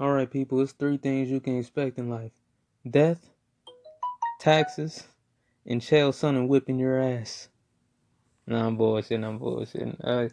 All 0.00 0.12
right, 0.12 0.30
people, 0.30 0.62
it's 0.62 0.72
three 0.72 0.96
things 0.96 1.30
you 1.30 1.40
can 1.40 1.58
expect 1.58 1.98
in 1.98 2.08
life 2.08 2.32
death, 2.88 3.28
taxes, 4.38 5.04
and 5.66 5.82
Chael 5.82 6.08
Sonnen 6.08 6.48
whipping 6.48 6.78
your 6.78 6.98
ass. 6.98 7.50
Nah, 8.46 8.66
I'm 8.66 8.78
bullshitting, 8.78 9.22
I'm 9.22 9.38
bullshitting. 9.38 10.00
Uh, 10.02 10.30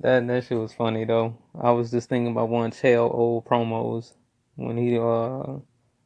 that, 0.00 0.26
that 0.26 0.44
shit 0.44 0.58
was 0.58 0.74
funny, 0.74 1.06
though. 1.06 1.38
I 1.58 1.70
was 1.70 1.90
just 1.90 2.10
thinking 2.10 2.30
about 2.30 2.50
one 2.50 2.72
Chael 2.72 3.10
old 3.10 3.46
promos 3.46 4.12
when 4.56 4.76
he, 4.76 4.98
uh, 4.98 5.60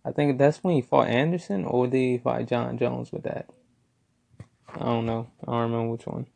I 0.05 0.13
think 0.15 0.39
that's 0.39 0.63
when 0.63 0.77
he 0.77 0.81
fought 0.81 1.09
Anderson, 1.09 1.65
or 1.65 1.89
did 1.89 1.97
he 1.97 2.19
fight 2.19 2.47
Jon 2.47 2.79
Jones 2.79 3.11
with 3.11 3.25
that? 3.25 3.51
I 4.69 4.85
don't 4.85 5.07
know. 5.07 5.27
I 5.49 5.51
don't 5.51 5.73
remember 5.73 5.91
which 5.91 6.07
one. 6.07 6.29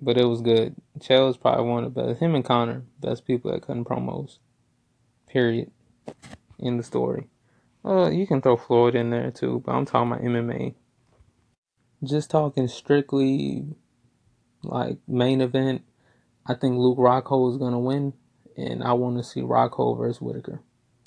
But 0.00 0.18
it 0.18 0.26
was 0.26 0.40
good. 0.40 0.76
Chael 1.00 1.28
is 1.28 1.36
probably 1.36 1.68
one 1.68 1.82
of 1.82 1.94
the 1.94 2.00
best. 2.00 2.22
Him 2.22 2.36
and 2.36 2.44
Conor, 2.44 2.84
best 3.00 3.26
people 3.26 3.52
at 3.52 3.66
cutting 3.66 3.84
promos. 3.84 4.38
Period. 5.30 5.70
In 6.58 6.76
the 6.76 6.82
story. 6.82 7.28
Uh, 7.84 8.10
you 8.10 8.26
can 8.26 8.42
throw 8.42 8.56
Floyd 8.56 8.94
in 8.94 9.10
there 9.10 9.30
too, 9.30 9.62
but 9.64 9.72
I'm 9.72 9.86
talking 9.86 10.12
about 10.12 10.24
MMA. 10.24 10.74
Just 12.02 12.30
talking 12.30 12.66
strictly 12.66 13.64
like 14.62 14.98
main 15.06 15.40
event. 15.40 15.82
I 16.46 16.54
think 16.54 16.76
Luke 16.76 16.98
Rockhold 16.98 17.52
is 17.52 17.58
gonna 17.58 17.78
win, 17.78 18.12
and 18.56 18.82
I 18.82 18.92
want 18.94 19.18
to 19.18 19.24
see 19.24 19.40
Rockhold 19.40 19.98
versus 19.98 20.20
Whittaker. 20.20 20.60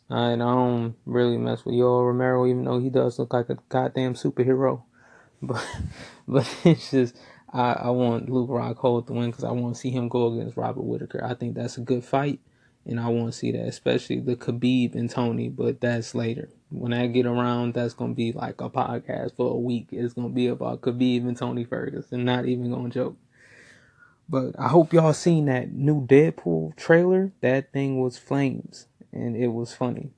I 0.10 0.36
don't 0.36 0.96
really 1.06 1.38
mess 1.38 1.66
with 1.66 1.76
Yoel 1.76 2.08
Romero, 2.08 2.46
even 2.48 2.64
though 2.64 2.80
he 2.80 2.90
does 2.90 3.20
look 3.20 3.34
like 3.34 3.50
a 3.50 3.58
goddamn 3.70 4.14
superhero. 4.16 4.84
But 5.46 5.68
but 6.26 6.58
it's 6.64 6.92
just 6.92 7.18
I, 7.52 7.74
I 7.74 7.90
want 7.90 8.30
Luke 8.30 8.50
Rockhold 8.50 9.08
to 9.08 9.14
win 9.14 9.30
because 9.32 9.44
I 9.44 9.52
want 9.52 9.76
to 9.76 9.82
see 9.82 9.90
him 9.90 10.08
go 10.08 10.32
against 10.32 10.56
Robert 10.56 10.84
Whittaker. 10.84 11.22
I 11.22 11.34
think 11.34 11.56
that's 11.56 11.78
a 11.78 11.82
good 11.82 12.06
fight, 12.06 12.40
and 12.86 13.00
I 13.00 13.08
want 13.08 13.32
to 13.32 13.38
see 13.38 13.52
that, 13.52 13.68
especially 13.68 14.20
the 14.20 14.36
Khabib 14.36 14.96
and 14.96 15.10
Tony. 15.10 15.50
But 15.50 15.80
that's 15.80 16.14
later. 16.14 16.50
When 16.70 16.94
I 16.94 17.08
get 17.08 17.26
around, 17.26 17.74
that's 17.74 17.94
gonna 17.94 18.14
be 18.14 18.32
like 18.32 18.60
a 18.62 18.70
podcast 18.70 19.36
for 19.36 19.52
a 19.52 19.58
week. 19.58 19.88
It's 19.92 20.14
gonna 20.14 20.30
be 20.30 20.48
about 20.48 20.82
Khabib 20.82 21.28
and 21.28 21.38
Tony 21.38 21.64
Ferguson. 21.64 22.20
And 22.20 22.26
not 22.26 22.46
even 22.46 22.72
gonna 22.72 22.90
joke. 22.90 23.18
But 24.28 24.60
I 24.60 24.70
hope 24.70 24.94
y'all 24.94 25.14
seen 25.14 25.46
that 25.46 25.72
new 25.72 26.06
Deadpool 26.06 26.76
trailer. 26.76 27.32
That 27.42 27.72
thing 27.72 28.02
was 28.02 28.18
flames, 28.18 28.88
and 29.12 29.36
it 29.36 29.50
was 29.50 29.74
funny. 29.74 30.12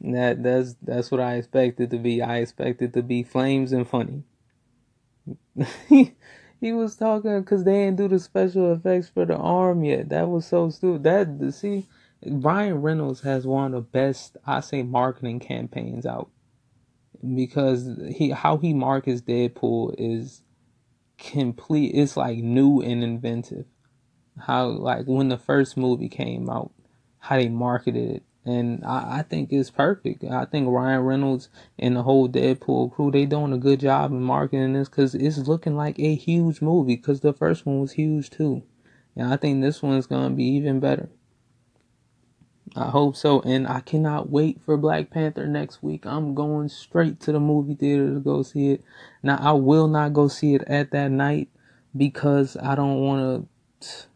That 0.00 0.42
that's 0.42 0.74
that's 0.82 1.10
what 1.10 1.20
I 1.20 1.36
expected 1.36 1.90
to 1.90 1.98
be. 1.98 2.22
I 2.22 2.38
expected 2.38 2.92
to 2.94 3.02
be 3.02 3.22
flames 3.22 3.72
and 3.72 3.88
funny. 3.88 4.22
he, 6.64 6.72
was 6.72 6.96
talking 6.96 7.40
because 7.40 7.64
they 7.64 7.84
didn't 7.84 7.96
do 7.96 8.08
the 8.08 8.18
special 8.18 8.72
effects 8.72 9.08
for 9.08 9.24
the 9.24 9.36
arm 9.36 9.84
yet. 9.84 10.08
That 10.08 10.28
was 10.28 10.46
so 10.46 10.70
stupid. 10.70 11.02
That 11.04 11.52
see, 11.52 11.86
Ryan 12.26 12.80
Reynolds 12.82 13.20
has 13.20 13.46
one 13.46 13.66
of 13.66 13.72
the 13.72 13.80
best 13.82 14.36
I 14.46 14.60
say 14.60 14.82
marketing 14.82 15.40
campaigns 15.40 16.06
out 16.06 16.30
because 17.34 17.88
he 18.14 18.30
how 18.30 18.58
he 18.58 18.72
markets 18.72 19.20
Deadpool 19.22 19.94
is 19.98 20.42
complete. 21.18 21.92
It's 21.94 22.16
like 22.16 22.38
new 22.38 22.80
and 22.80 23.02
inventive. 23.02 23.66
How 24.38 24.66
like 24.66 25.06
when 25.06 25.28
the 25.28 25.38
first 25.38 25.76
movie 25.76 26.08
came 26.08 26.50
out, 26.50 26.72
how 27.18 27.36
they 27.36 27.48
marketed 27.48 28.16
it 28.16 28.22
and 28.44 28.84
I, 28.84 29.18
I 29.18 29.22
think 29.22 29.52
it's 29.52 29.70
perfect. 29.70 30.24
I 30.24 30.44
think 30.44 30.68
Ryan 30.68 31.00
Reynolds 31.00 31.48
and 31.78 31.96
the 31.96 32.02
whole 32.02 32.28
Deadpool 32.28 32.92
crew 32.92 33.10
they 33.10 33.26
doing 33.26 33.52
a 33.52 33.58
good 33.58 33.80
job 33.80 34.12
in 34.12 34.22
marketing 34.22 34.74
this 34.74 34.88
because 34.88 35.14
it's 35.14 35.38
looking 35.38 35.76
like 35.76 35.98
a 35.98 36.14
huge 36.14 36.60
movie. 36.60 36.96
Because 36.96 37.20
the 37.20 37.32
first 37.32 37.64
one 37.66 37.80
was 37.80 37.92
huge 37.92 38.30
too, 38.30 38.62
and 39.16 39.32
I 39.32 39.36
think 39.36 39.62
this 39.62 39.82
one's 39.82 40.06
gonna 40.06 40.34
be 40.34 40.44
even 40.44 40.80
better. 40.80 41.08
I 42.76 42.90
hope 42.90 43.14
so, 43.14 43.40
and 43.42 43.68
I 43.68 43.80
cannot 43.80 44.30
wait 44.30 44.60
for 44.60 44.76
Black 44.76 45.10
Panther 45.10 45.46
next 45.46 45.82
week. 45.82 46.04
I'm 46.04 46.34
going 46.34 46.68
straight 46.68 47.20
to 47.20 47.32
the 47.32 47.38
movie 47.38 47.76
theater 47.76 48.12
to 48.12 48.20
go 48.20 48.42
see 48.42 48.70
it. 48.72 48.84
Now 49.22 49.36
I 49.40 49.52
will 49.52 49.86
not 49.86 50.12
go 50.12 50.28
see 50.28 50.54
it 50.54 50.62
at 50.66 50.90
that 50.90 51.10
night 51.10 51.48
because 51.96 52.56
I 52.56 52.74
don't 52.74 53.00
want 53.00 53.48
to 53.80 54.06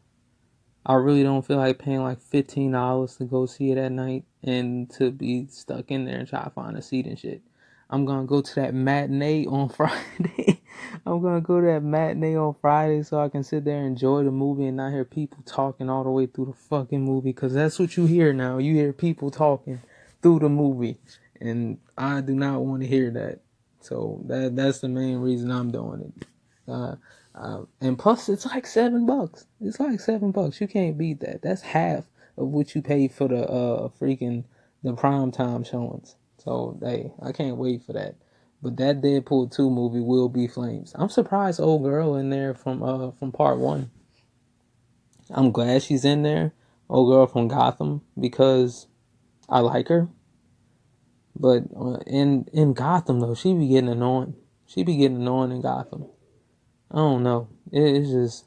I 0.86 0.94
really 0.94 1.22
don't 1.22 1.46
feel 1.46 1.58
like 1.58 1.78
paying 1.78 2.02
like 2.02 2.20
fifteen 2.20 2.72
dollars 2.72 3.16
to 3.16 3.24
go 3.24 3.46
see 3.46 3.70
it 3.70 3.78
at 3.78 3.92
night 3.92 4.24
and 4.42 4.88
to 4.92 5.10
be 5.10 5.46
stuck 5.48 5.90
in 5.90 6.04
there 6.04 6.18
and 6.18 6.28
try 6.28 6.44
to 6.44 6.50
find 6.50 6.76
a 6.76 6.82
seat 6.82 7.06
and 7.06 7.18
shit. 7.18 7.42
I'm 7.90 8.04
gonna 8.04 8.26
go 8.26 8.40
to 8.40 8.54
that 8.56 8.74
matinee 8.74 9.46
on 9.46 9.68
Friday. 9.70 10.62
I'm 11.06 11.22
gonna 11.22 11.40
go 11.40 11.60
to 11.60 11.66
that 11.66 11.82
matinee 11.82 12.36
on 12.36 12.54
Friday 12.60 13.02
so 13.02 13.20
I 13.20 13.28
can 13.28 13.42
sit 13.42 13.64
there 13.64 13.78
and 13.78 13.86
enjoy 13.86 14.24
the 14.24 14.30
movie 14.30 14.66
and 14.66 14.76
not 14.76 14.92
hear 14.92 15.04
people 15.04 15.42
talking 15.46 15.88
all 15.88 16.04
the 16.04 16.10
way 16.10 16.26
through 16.26 16.46
the 16.46 16.52
fucking 16.52 17.02
movie. 17.02 17.32
Cause 17.32 17.52
that's 17.54 17.78
what 17.78 17.96
you 17.96 18.06
hear 18.06 18.32
now. 18.32 18.58
You 18.58 18.74
hear 18.74 18.92
people 18.92 19.30
talking 19.30 19.80
through 20.22 20.40
the 20.40 20.48
movie, 20.48 20.98
and 21.40 21.78
I 21.96 22.20
do 22.20 22.34
not 22.34 22.60
want 22.62 22.82
to 22.82 22.88
hear 22.88 23.10
that. 23.10 23.40
So 23.80 24.20
that 24.26 24.56
that's 24.56 24.80
the 24.80 24.88
main 24.88 25.18
reason 25.18 25.50
I'm 25.50 25.70
doing 25.70 26.12
it. 26.16 26.26
Uh, 26.70 26.96
uh, 27.38 27.62
and 27.81 27.99
plus, 27.99 28.28
it's 28.28 28.47
like 28.47 28.66
seven 28.66 29.06
bucks. 29.06 29.47
It's 29.60 29.78
like 29.78 30.00
seven 30.00 30.32
bucks. 30.32 30.60
You 30.60 30.66
can't 30.66 30.99
beat 30.99 31.21
that. 31.21 31.43
That's 31.43 31.62
half 31.62 32.04
of 32.37 32.49
what 32.49 32.75
you 32.75 32.82
pay 32.82 33.09
for 33.09 33.28
the 33.28 33.49
uh 33.49 33.88
freaking 34.00 34.44
the 34.82 34.94
prime 34.94 35.31
time 35.31 35.65
showings. 35.65 36.16
So 36.38 36.78
hey, 36.82 37.12
I 37.22 37.32
can't 37.32 37.56
wait 37.56 37.82
for 37.84 37.93
that. 37.93 38.16
But 38.62 38.76
that 38.78 39.00
Deadpool 39.00 39.54
two 39.54 39.71
movie 39.71 40.00
will 40.00 40.28
be 40.28 40.49
flames. 40.49 40.93
I'm 40.97 41.09
surprised 41.09 41.60
old 41.60 41.84
girl 41.84 42.16
in 42.16 42.31
there 42.31 42.54
from 42.54 42.82
uh 42.82 43.12
from 43.12 43.32
part 43.32 43.59
one. 43.59 43.91
I'm 45.31 45.53
glad 45.53 45.82
she's 45.82 46.05
in 46.05 46.22
there, 46.22 46.55
old 46.88 47.10
girl 47.10 47.26
from 47.26 47.49
Gotham, 47.49 48.03
because 48.19 48.87
I 49.49 49.60
like 49.60 49.88
her. 49.88 50.09
But 51.37 51.65
uh, 51.76 51.99
in 52.06 52.49
in 52.53 52.72
Gotham 52.72 53.20
though, 53.20 53.34
she 53.34 53.55
be 53.55 53.69
getting 53.69 53.91
annoying. 53.91 54.34
She 54.66 54.82
be 54.82 54.97
getting 54.97 55.19
annoying 55.19 55.53
in 55.53 55.60
Gotham. 55.60 56.06
I 56.91 56.97
don't 56.97 57.22
know. 57.22 57.49
It, 57.71 57.97
it's 57.97 58.10
just 58.10 58.44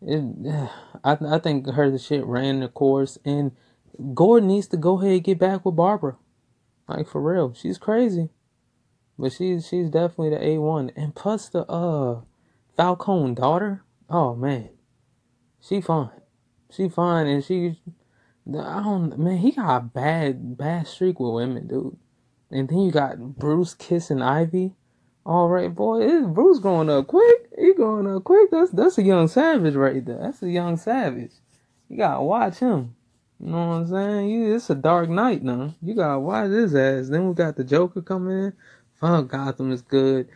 it. 0.00 0.22
I 1.04 1.16
I 1.20 1.38
think 1.38 1.68
her 1.68 1.90
the 1.90 1.98
shit 1.98 2.24
ran 2.24 2.60
the 2.60 2.68
course, 2.68 3.18
and 3.24 3.52
Gordon 4.14 4.48
needs 4.48 4.68
to 4.68 4.76
go 4.76 5.00
ahead 5.00 5.12
and 5.12 5.24
get 5.24 5.38
back 5.38 5.64
with 5.64 5.76
Barbara. 5.76 6.16
Like 6.88 7.08
for 7.08 7.20
real, 7.20 7.54
she's 7.54 7.78
crazy, 7.78 8.30
but 9.18 9.32
she's 9.32 9.66
she's 9.66 9.90
definitely 9.90 10.30
the 10.30 10.44
A 10.44 10.58
one. 10.58 10.90
And 10.96 11.14
plus 11.14 11.48
the 11.48 11.64
uh 11.70 12.22
Falcone 12.76 13.34
daughter. 13.34 13.84
Oh 14.08 14.34
man, 14.34 14.70
she 15.60 15.80
fine. 15.80 16.10
She 16.70 16.88
fine, 16.88 17.26
and 17.26 17.44
she. 17.44 17.80
I 18.48 18.82
don't 18.82 19.18
man. 19.18 19.38
He 19.38 19.52
got 19.52 19.76
a 19.76 19.80
bad 19.80 20.56
bad 20.56 20.86
streak 20.86 21.20
with 21.20 21.34
women, 21.34 21.66
dude. 21.68 21.96
And 22.50 22.68
then 22.68 22.80
you 22.80 22.90
got 22.90 23.18
Bruce 23.38 23.74
kissing 23.74 24.20
Ivy. 24.20 24.74
All 25.24 25.48
right, 25.48 25.72
boy, 25.72 26.22
Bruce 26.22 26.58
growing 26.58 26.90
up 26.90 27.06
quick. 27.06 27.48
He 27.56 27.74
growing 27.74 28.12
up 28.12 28.24
quick. 28.24 28.50
That's 28.50 28.72
that's 28.72 28.98
a 28.98 29.02
young 29.02 29.28
savage 29.28 29.74
right 29.74 30.04
there. 30.04 30.18
That's 30.20 30.42
a 30.42 30.50
young 30.50 30.76
savage. 30.76 31.32
You 31.88 31.96
gotta 31.98 32.22
watch 32.22 32.58
him. 32.58 32.96
You 33.38 33.50
know 33.50 33.68
what 33.68 33.74
I'm 33.74 33.86
saying? 33.88 34.30
You, 34.30 34.56
it's 34.56 34.70
a 34.70 34.74
dark 34.74 35.08
night 35.08 35.44
now. 35.44 35.74
You 35.80 35.94
gotta 35.94 36.18
watch 36.18 36.50
his 36.50 36.74
ass. 36.74 37.08
Then 37.08 37.28
we 37.28 37.34
got 37.34 37.54
the 37.54 37.62
Joker 37.62 38.02
coming 38.02 38.46
in. 38.46 38.52
Fuck, 39.00 39.28
Gotham 39.28 39.70
is 39.70 39.82
good. 39.82 40.28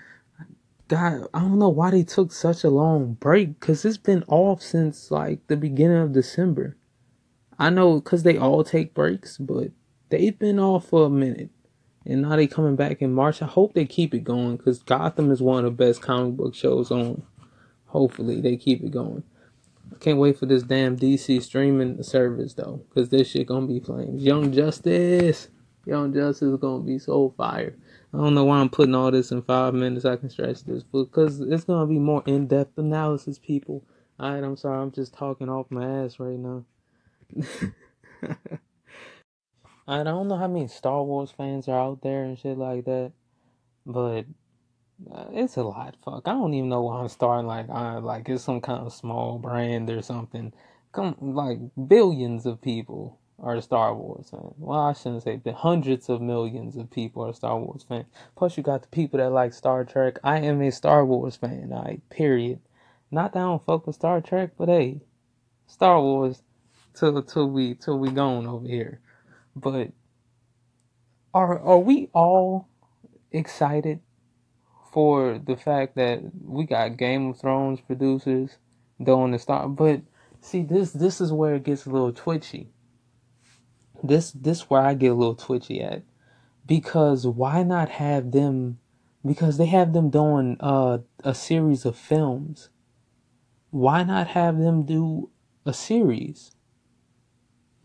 God, 0.86 1.26
I 1.34 1.40
don't 1.40 1.58
know 1.58 1.68
why 1.68 1.90
they 1.90 2.04
took 2.04 2.30
such 2.30 2.62
a 2.62 2.70
long 2.70 3.14
break. 3.14 3.58
Cause 3.58 3.84
it's 3.84 3.96
been 3.96 4.22
off 4.28 4.62
since 4.62 5.10
like 5.10 5.44
the 5.48 5.56
beginning 5.56 5.98
of 5.98 6.12
December. 6.12 6.76
I 7.58 7.70
know, 7.70 8.00
cause 8.00 8.22
they 8.22 8.38
all 8.38 8.62
take 8.62 8.94
breaks, 8.94 9.36
but 9.36 9.72
they've 10.10 10.38
been 10.38 10.60
off 10.60 10.88
for 10.88 11.06
a 11.06 11.10
minute 11.10 11.50
and 12.06 12.22
now 12.22 12.36
they 12.36 12.46
coming 12.46 12.76
back 12.76 13.02
in 13.02 13.12
March. 13.12 13.42
I 13.42 13.46
hope 13.46 13.74
they 13.74 13.84
keep 13.84 14.14
it 14.14 14.24
going 14.24 14.56
because 14.56 14.82
Gotham 14.82 15.30
is 15.30 15.42
one 15.42 15.64
of 15.64 15.64
the 15.64 15.84
best 15.84 16.00
comic 16.00 16.36
book 16.36 16.54
shows 16.54 16.90
on. 16.90 17.22
Hopefully 17.86 18.40
they 18.40 18.56
keep 18.56 18.82
it 18.82 18.90
going. 18.90 19.24
I 19.92 19.96
can't 19.98 20.18
wait 20.18 20.38
for 20.38 20.46
this 20.46 20.62
damn 20.62 20.96
DC 20.96 21.42
streaming 21.42 22.02
service 22.02 22.54
though, 22.54 22.82
because 22.88 23.08
this 23.08 23.30
shit 23.30 23.46
gonna 23.46 23.66
be 23.66 23.80
flames. 23.80 24.22
Young 24.22 24.52
Justice, 24.52 25.48
Young 25.84 26.12
Justice 26.12 26.42
is 26.42 26.58
gonna 26.58 26.82
be 26.82 26.98
so 26.98 27.34
fire. 27.36 27.76
I 28.12 28.18
don't 28.18 28.34
know 28.34 28.44
why 28.44 28.58
I'm 28.58 28.68
putting 28.68 28.94
all 28.94 29.10
this 29.10 29.32
in 29.32 29.42
five 29.42 29.74
minutes. 29.74 30.04
I 30.04 30.16
can 30.16 30.30
stretch 30.30 30.64
this, 30.64 30.82
because 30.82 31.40
it's 31.40 31.64
gonna 31.64 31.86
be 31.86 31.98
more 31.98 32.22
in 32.26 32.46
depth 32.46 32.78
analysis, 32.78 33.38
people. 33.38 33.84
Alright, 34.20 34.44
I'm 34.44 34.56
sorry, 34.56 34.80
I'm 34.80 34.92
just 34.92 35.12
talking 35.12 35.48
off 35.48 35.66
my 35.70 36.04
ass 36.04 36.18
right 36.18 36.38
now. 36.38 36.64
I 39.88 40.02
don't 40.02 40.26
know 40.26 40.36
how 40.36 40.48
many 40.48 40.66
Star 40.66 41.04
Wars 41.04 41.30
fans 41.30 41.68
are 41.68 41.78
out 41.78 42.02
there 42.02 42.24
and 42.24 42.36
shit 42.36 42.58
like 42.58 42.84
that, 42.86 43.12
but 43.84 44.26
uh, 45.12 45.26
it's 45.30 45.56
a 45.56 45.62
lot. 45.62 45.96
Fuck, 46.04 46.22
I 46.26 46.32
don't 46.32 46.54
even 46.54 46.68
know 46.68 46.82
why 46.82 47.00
I'm 47.00 47.08
starting 47.08 47.46
like 47.46 47.70
I 47.70 47.98
like 47.98 48.28
it's 48.28 48.42
some 48.42 48.60
kind 48.60 48.84
of 48.84 48.92
small 48.92 49.38
brand 49.38 49.88
or 49.90 50.02
something. 50.02 50.52
Come 50.90 51.16
like 51.20 51.58
billions 51.86 52.46
of 52.46 52.60
people 52.60 53.20
are 53.38 53.60
Star 53.60 53.94
Wars 53.94 54.30
fans. 54.30 54.54
Well, 54.58 54.80
I 54.80 54.92
shouldn't 54.92 55.22
say, 55.22 55.36
but 55.36 55.54
hundreds 55.54 56.08
of 56.08 56.20
millions 56.20 56.76
of 56.76 56.90
people 56.90 57.24
are 57.24 57.32
Star 57.32 57.56
Wars 57.56 57.84
fans. 57.88 58.06
Plus, 58.34 58.56
you 58.56 58.64
got 58.64 58.82
the 58.82 58.88
people 58.88 59.18
that 59.18 59.30
like 59.30 59.52
Star 59.52 59.84
Trek. 59.84 60.18
I 60.24 60.38
am 60.40 60.62
a 60.62 60.72
Star 60.72 61.04
Wars 61.04 61.36
fan. 61.36 61.72
I 61.72 62.00
period. 62.10 62.58
Not 63.12 63.34
that 63.34 63.38
I 63.38 63.42
don't 63.42 63.64
fuck 63.64 63.86
with 63.86 63.94
Star 63.94 64.20
Trek, 64.20 64.52
but 64.58 64.68
hey, 64.68 65.02
Star 65.68 66.00
Wars 66.00 66.42
till 66.94 67.22
till 67.22 67.48
we 67.48 67.74
till 67.74 67.98
we 68.00 68.10
gone 68.10 68.48
over 68.48 68.66
here. 68.66 69.00
But 69.56 69.92
are 71.32 71.58
are 71.58 71.78
we 71.78 72.10
all 72.12 72.68
excited 73.32 74.00
for 74.92 75.38
the 75.38 75.56
fact 75.56 75.96
that 75.96 76.20
we 76.44 76.64
got 76.64 76.98
Game 76.98 77.30
of 77.30 77.40
Thrones 77.40 77.80
producers 77.80 78.58
doing 79.02 79.32
the 79.32 79.38
start? 79.38 79.74
But 79.74 80.02
see, 80.42 80.62
this 80.62 80.92
this 80.92 81.22
is 81.22 81.32
where 81.32 81.54
it 81.54 81.64
gets 81.64 81.86
a 81.86 81.90
little 81.90 82.12
twitchy. 82.12 82.68
This 84.02 84.30
this 84.30 84.68
where 84.68 84.82
I 84.82 84.92
get 84.92 85.12
a 85.12 85.14
little 85.14 85.34
twitchy 85.34 85.80
at 85.80 86.02
because 86.66 87.26
why 87.26 87.62
not 87.62 87.88
have 87.88 88.32
them? 88.32 88.78
Because 89.24 89.56
they 89.56 89.66
have 89.66 89.94
them 89.94 90.10
doing 90.10 90.58
uh, 90.60 90.98
a 91.24 91.34
series 91.34 91.84
of 91.84 91.96
films. 91.96 92.68
Why 93.70 94.04
not 94.04 94.28
have 94.28 94.58
them 94.58 94.84
do 94.84 95.30
a 95.64 95.72
series? 95.72 96.55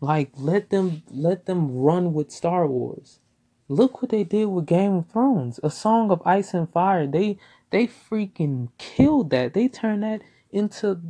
Like 0.02 0.32
let 0.34 0.70
them 0.70 1.04
let 1.12 1.46
them 1.46 1.76
run 1.76 2.12
with 2.12 2.32
Star 2.32 2.66
Wars. 2.66 3.20
Look 3.68 4.02
what 4.02 4.10
they 4.10 4.24
did 4.24 4.46
with 4.46 4.66
Game 4.66 4.94
of 4.94 5.08
Thrones, 5.08 5.60
A 5.62 5.70
Song 5.70 6.10
of 6.10 6.20
Ice 6.26 6.52
and 6.54 6.68
Fire. 6.68 7.06
They 7.06 7.38
they 7.70 7.86
freaking 7.86 8.70
killed 8.78 9.30
that. 9.30 9.54
They 9.54 9.68
turned 9.68 10.02
that 10.02 10.22
into 10.50 11.00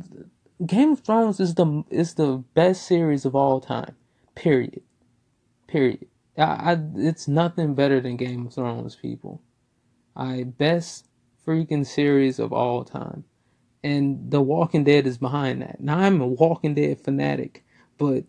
Game 0.63 0.91
of 0.91 0.99
Thrones 0.99 1.39
is 1.39 1.55
the 1.55 1.83
is 1.89 2.13
the 2.13 2.43
best 2.53 2.85
series 2.85 3.25
of 3.25 3.35
all 3.35 3.59
time. 3.59 3.95
Period. 4.35 4.83
Period. 5.65 6.05
I, 6.37 6.43
I 6.43 6.77
it's 6.95 7.27
nothing 7.27 7.73
better 7.73 7.99
than 7.99 8.15
Game 8.15 8.45
of 8.45 8.53
Thrones, 8.53 8.95
people. 8.95 9.41
I 10.15 10.43
best 10.43 11.07
freaking 11.47 11.87
series 11.87 12.37
of 12.37 12.53
all 12.53 12.83
time. 12.83 13.23
And 13.83 14.29
The 14.29 14.39
Walking 14.39 14.83
Dead 14.83 15.07
is 15.07 15.17
behind 15.17 15.63
that. 15.63 15.81
Now 15.81 15.97
I'm 15.97 16.21
a 16.21 16.27
Walking 16.27 16.75
Dead 16.75 17.01
fanatic, 17.01 17.65
but 17.97 18.25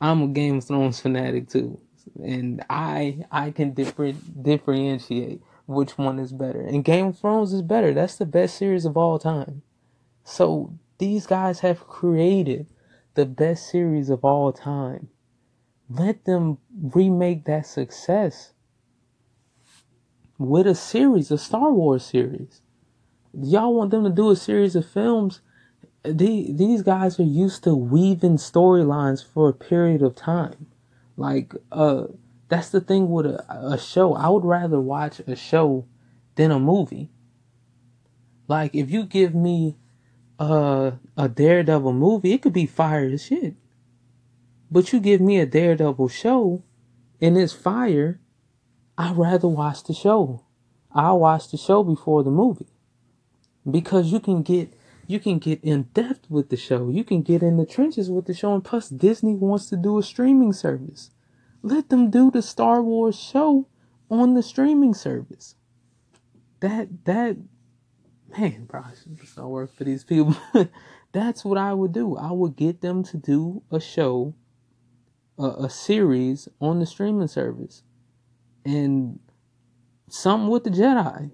I'm 0.00 0.22
a 0.22 0.28
Game 0.28 0.58
of 0.58 0.64
Thrones 0.64 1.00
fanatic 1.00 1.48
too, 1.48 1.80
and 2.22 2.64
I 2.70 3.24
I 3.30 3.50
can 3.50 3.72
different 3.72 4.42
differentiate 4.42 5.42
which 5.66 5.98
one 5.98 6.18
is 6.18 6.32
better. 6.32 6.60
And 6.60 6.84
Game 6.84 7.06
of 7.08 7.18
Thrones 7.18 7.52
is 7.52 7.62
better. 7.62 7.92
That's 7.92 8.16
the 8.16 8.26
best 8.26 8.56
series 8.56 8.84
of 8.84 8.96
all 8.96 9.18
time. 9.18 9.62
So 10.24 10.72
these 10.98 11.26
guys 11.26 11.60
have 11.60 11.86
created 11.86 12.66
the 13.14 13.26
best 13.26 13.70
series 13.70 14.10
of 14.10 14.24
all 14.24 14.52
time. 14.52 15.08
Let 15.90 16.24
them 16.24 16.58
remake 16.70 17.44
that 17.46 17.66
success 17.66 18.52
with 20.38 20.66
a 20.66 20.74
series, 20.74 21.30
a 21.30 21.38
Star 21.38 21.72
Wars 21.72 22.04
series. 22.04 22.62
Y'all 23.32 23.74
want 23.74 23.90
them 23.90 24.04
to 24.04 24.10
do 24.10 24.30
a 24.30 24.36
series 24.36 24.76
of 24.76 24.86
films 24.86 25.40
the, 26.12 26.52
these 26.52 26.82
guys 26.82 27.18
are 27.18 27.24
used 27.24 27.64
to 27.64 27.74
weaving 27.74 28.36
storylines 28.36 29.24
for 29.24 29.48
a 29.48 29.54
period 29.54 30.02
of 30.02 30.14
time. 30.14 30.66
Like, 31.16 31.54
uh, 31.72 32.04
that's 32.48 32.70
the 32.70 32.80
thing 32.80 33.10
with 33.10 33.26
a, 33.26 33.44
a 33.72 33.78
show. 33.78 34.14
I 34.14 34.28
would 34.28 34.44
rather 34.44 34.80
watch 34.80 35.20
a 35.26 35.36
show 35.36 35.86
than 36.36 36.50
a 36.50 36.58
movie. 36.58 37.10
Like, 38.46 38.74
if 38.74 38.90
you 38.90 39.04
give 39.04 39.34
me 39.34 39.76
uh, 40.38 40.92
a 41.16 41.28
Daredevil 41.28 41.92
movie, 41.92 42.32
it 42.32 42.42
could 42.42 42.52
be 42.52 42.66
fire 42.66 43.06
as 43.06 43.24
shit. 43.24 43.54
But 44.70 44.92
you 44.92 45.00
give 45.00 45.20
me 45.20 45.38
a 45.38 45.46
Daredevil 45.46 46.08
show 46.08 46.62
and 47.20 47.36
it's 47.36 47.52
fire, 47.52 48.20
I'd 48.96 49.16
rather 49.16 49.48
watch 49.48 49.84
the 49.84 49.94
show. 49.94 50.44
I'll 50.92 51.20
watch 51.20 51.50
the 51.50 51.56
show 51.56 51.82
before 51.82 52.22
the 52.22 52.30
movie. 52.30 52.68
Because 53.68 54.12
you 54.12 54.20
can 54.20 54.42
get 54.42 54.72
you 55.08 55.18
can 55.18 55.38
get 55.38 55.64
in 55.64 55.84
depth 55.94 56.30
with 56.30 56.50
the 56.50 56.56
show. 56.56 56.90
You 56.90 57.02
can 57.02 57.22
get 57.22 57.42
in 57.42 57.56
the 57.56 57.64
trenches 57.64 58.10
with 58.10 58.26
the 58.26 58.34
show. 58.34 58.54
And 58.54 58.62
plus, 58.62 58.90
Disney 58.90 59.34
wants 59.34 59.70
to 59.70 59.76
do 59.76 59.98
a 59.98 60.02
streaming 60.02 60.52
service. 60.52 61.10
Let 61.62 61.88
them 61.88 62.10
do 62.10 62.30
the 62.30 62.42
Star 62.42 62.82
Wars 62.82 63.18
show 63.18 63.66
on 64.10 64.34
the 64.34 64.42
streaming 64.42 64.92
service. 64.92 65.54
That, 66.60 67.06
that, 67.06 67.38
man, 68.36 68.66
bro, 68.66 68.82
it's 68.90 69.34
not 69.34 69.48
work 69.48 69.74
for 69.74 69.84
these 69.84 70.04
people. 70.04 70.36
That's 71.12 71.42
what 71.42 71.56
I 71.56 71.72
would 71.72 71.92
do. 71.92 72.18
I 72.18 72.32
would 72.32 72.54
get 72.54 72.82
them 72.82 73.02
to 73.04 73.16
do 73.16 73.62
a 73.70 73.80
show, 73.80 74.34
a, 75.38 75.46
a 75.46 75.70
series 75.70 76.50
on 76.60 76.80
the 76.80 76.86
streaming 76.86 77.28
service. 77.28 77.82
And 78.62 79.20
something 80.10 80.50
with 80.50 80.64
the 80.64 80.70
Jedi 80.70 81.30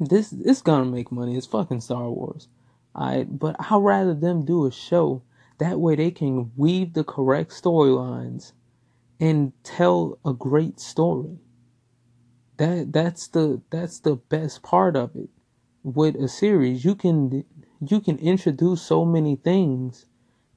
this 0.00 0.32
it's 0.32 0.62
gonna 0.62 0.86
make 0.86 1.12
money. 1.12 1.36
It's 1.36 1.46
fucking 1.46 1.82
Star 1.82 2.10
Wars. 2.10 2.48
I 2.94 3.24
but 3.24 3.56
I'd 3.58 3.76
rather 3.76 4.14
them 4.14 4.44
do 4.44 4.66
a 4.66 4.72
show 4.72 5.22
that 5.58 5.78
way 5.78 5.94
they 5.94 6.10
can 6.10 6.52
weave 6.56 6.94
the 6.94 7.04
correct 7.04 7.50
storylines 7.52 8.52
and 9.20 9.52
tell 9.62 10.18
a 10.24 10.32
great 10.32 10.80
story. 10.80 11.38
That 12.56 12.92
that's 12.92 13.28
the 13.28 13.60
that's 13.70 14.00
the 14.00 14.16
best 14.16 14.62
part 14.62 14.96
of 14.96 15.14
it. 15.14 15.28
With 15.82 16.16
a 16.16 16.28
series, 16.28 16.84
you 16.84 16.94
can 16.94 17.44
you 17.86 18.00
can 18.00 18.18
introduce 18.18 18.82
so 18.82 19.04
many 19.04 19.36
things 19.36 20.06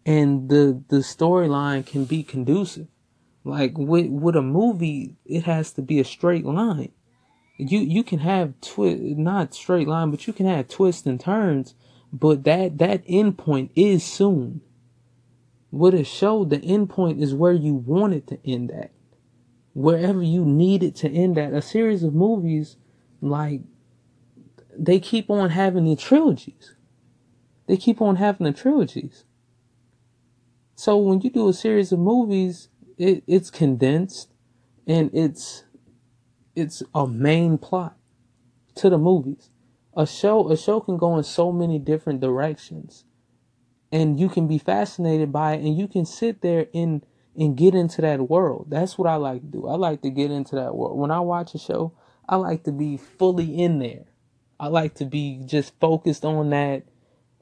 and 0.06 0.50
the 0.50 0.84
the 0.88 0.98
storyline 0.98 1.86
can 1.86 2.06
be 2.06 2.24
conducive. 2.24 2.88
Like 3.44 3.78
with 3.78 4.07
with 4.07 4.38
a 4.38 4.42
movie, 4.42 5.18
it 5.25 5.44
has 5.44 5.74
to 5.74 5.81
be 5.81 6.00
a 6.00 6.06
straight 6.06 6.46
line 6.46 6.94
you 7.57 7.79
you 7.79 8.03
can 8.03 8.19
have 8.19 8.59
twi- 8.61 9.15
not 9.17 9.53
straight 9.53 9.88
line, 9.88 10.11
but 10.11 10.27
you 10.27 10.33
can 10.33 10.45
have 10.45 10.67
twists 10.67 11.05
and 11.05 11.19
turns. 11.19 11.75
But 12.11 12.44
that 12.44 12.77
that 12.79 13.03
end 13.07 13.38
point 13.38 13.71
is 13.75 14.03
soon. 14.03 14.61
With 15.71 15.95
a 15.95 16.03
show, 16.03 16.45
the 16.45 16.63
end 16.63 16.89
point 16.89 17.19
is 17.19 17.33
where 17.33 17.53
you 17.53 17.73
want 17.73 18.13
it 18.13 18.27
to 18.27 18.39
end 18.45 18.71
at, 18.71 18.91
wherever 19.73 20.21
you 20.21 20.45
need 20.45 20.83
it 20.83 20.95
to 20.97 21.09
end 21.09 21.38
at. 21.38 21.53
A 21.53 21.61
series 21.63 22.03
of 22.03 22.13
movies, 22.13 22.77
like 23.21 23.61
they 24.77 25.00
keep 25.00 25.29
on 25.29 25.50
having 25.50 25.85
the 25.85 25.95
trilogies. 25.95 26.75
They 27.67 27.77
keep 27.77 28.01
on 28.01 28.17
having 28.17 28.45
the 28.45 28.53
trilogies. 28.53 29.23
So 30.75 30.97
when 30.97 31.21
you 31.21 31.29
do 31.29 31.50
a 31.50 31.53
series 31.53 31.91
of 31.91 32.00
movies, 32.00 32.69
it, 32.97 33.23
it's 33.25 33.50
condensed 33.50 34.29
and 34.85 35.09
it's 35.13 35.63
it's 36.55 36.83
a 36.94 37.07
main 37.07 37.57
plot 37.57 37.97
to 38.75 38.89
the 38.89 38.97
movies. 38.97 39.50
A 39.95 40.07
show 40.07 40.50
a 40.50 40.57
show 40.57 40.79
can 40.79 40.97
go 40.97 41.17
in 41.17 41.23
so 41.23 41.51
many 41.51 41.79
different 41.79 42.19
directions. 42.19 43.05
And 43.91 44.19
you 44.19 44.27
can 44.27 44.47
be 44.47 44.57
fascinated 44.57 45.31
by 45.31 45.53
it 45.53 45.63
and 45.63 45.77
you 45.77 45.88
can 45.88 46.05
sit 46.05 46.41
there 46.41 46.67
and 46.73 47.05
and 47.35 47.57
get 47.57 47.73
into 47.73 48.01
that 48.01 48.29
world. 48.29 48.67
That's 48.69 48.98
what 48.98 49.07
I 49.07 49.15
like 49.15 49.41
to 49.41 49.48
do. 49.48 49.67
I 49.67 49.75
like 49.75 50.01
to 50.03 50.10
get 50.10 50.31
into 50.31 50.55
that 50.55 50.75
world. 50.75 50.98
When 50.98 51.12
I 51.12 51.19
watch 51.19 51.55
a 51.55 51.60
show, 51.60 51.93
I 52.27 52.36
like 52.36 52.63
to 52.63 52.72
be 52.72 52.98
fully 52.98 53.60
in 53.62 53.79
there. 53.79 54.05
I 54.60 54.67
like 54.67 54.95
to 54.95 55.05
be 55.05 55.41
just 55.45 55.77
focused 55.79 56.24
on 56.24 56.51
that. 56.51 56.83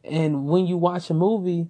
And 0.03 0.47
when 0.47 0.65
you 0.65 0.77
watch 0.77 1.09
a 1.09 1.13
movie, 1.13 1.67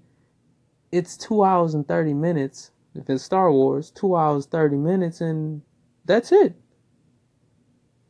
it's 0.91 1.17
two 1.17 1.43
hours 1.43 1.73
and 1.73 1.87
30 1.87 2.13
minutes. 2.13 2.71
If 2.93 3.09
it's 3.09 3.23
Star 3.23 3.51
Wars, 3.51 3.89
two 3.89 4.15
hours, 4.15 4.45
30 4.45 4.77
minutes, 4.77 5.21
and 5.21 5.61
that's 6.05 6.31
it. 6.31 6.60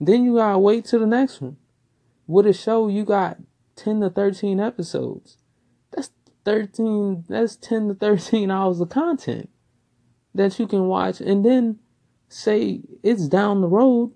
Then 0.03 0.25
you 0.25 0.35
gotta 0.37 0.57
wait 0.57 0.85
till 0.85 0.99
the 0.99 1.05
next 1.05 1.41
one. 1.41 1.57
With 2.25 2.47
a 2.47 2.53
show, 2.53 2.87
you 2.87 3.05
got 3.05 3.37
10 3.75 4.01
to 4.01 4.09
13 4.09 4.59
episodes. 4.59 5.37
That's 5.91 6.09
13, 6.43 7.25
that's 7.29 7.55
10 7.55 7.89
to 7.89 7.93
13 7.93 8.49
hours 8.51 8.81
of 8.81 8.89
content 8.89 9.49
that 10.33 10.57
you 10.57 10.65
can 10.65 10.87
watch. 10.87 11.21
And 11.21 11.45
then 11.45 11.77
say 12.29 12.81
it's 13.03 13.27
down 13.27 13.61
the 13.61 13.67
road, 13.67 14.11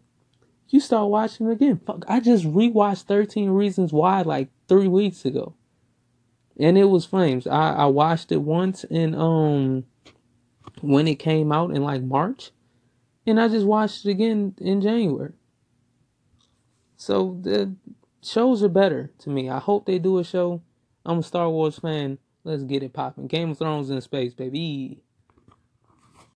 you 0.69 0.79
start 0.79 1.11
watching 1.11 1.47
again. 1.49 1.79
Fuck, 1.85 2.03
I 2.07 2.19
just 2.19 2.45
rewatched 2.45 3.03
13 3.03 3.51
Reasons 3.51 3.93
Why 3.93 4.23
like 4.23 4.49
three 4.67 4.87
weeks 4.87 5.23
ago. 5.23 5.53
And 6.59 6.79
it 6.79 6.85
was 6.85 7.05
flames. 7.05 7.45
I, 7.45 7.73
I 7.73 7.85
watched 7.85 8.31
it 8.31 8.41
once 8.41 8.85
in 8.85 9.13
um 9.13 9.83
when 10.81 11.07
it 11.07 11.19
came 11.19 11.51
out 11.51 11.71
in 11.71 11.83
like 11.83 12.01
March. 12.01 12.49
And 13.27 13.39
I 13.39 13.49
just 13.49 13.67
watched 13.67 14.05
it 14.05 14.09
again 14.09 14.55
in 14.57 14.81
January. 14.81 15.33
So 16.97 17.37
the 17.41 17.75
shows 18.21 18.63
are 18.63 18.69
better 18.69 19.11
to 19.19 19.29
me. 19.29 19.49
I 19.49 19.59
hope 19.59 19.85
they 19.85 19.99
do 19.99 20.17
a 20.17 20.23
show. 20.23 20.61
I'm 21.05 21.19
a 21.19 21.23
Star 21.23 21.49
Wars 21.49 21.79
fan. 21.79 22.17
Let's 22.43 22.63
get 22.63 22.83
it 22.83 22.93
popping. 22.93 23.27
Game 23.27 23.51
of 23.51 23.57
Thrones 23.57 23.89
in 23.89 24.01
space, 24.01 24.33
baby. 24.33 25.03